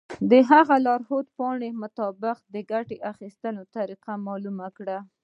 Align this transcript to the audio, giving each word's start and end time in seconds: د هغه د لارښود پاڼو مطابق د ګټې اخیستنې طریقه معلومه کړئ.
د 0.29 0.31
هغه 0.49 0.75
د 0.79 0.83
لارښود 0.85 1.27
پاڼو 1.37 1.69
مطابق 1.83 2.37
د 2.53 2.55
ګټې 2.71 2.97
اخیستنې 3.11 3.63
طریقه 3.75 4.11
معلومه 4.27 4.67
کړئ. 4.77 4.99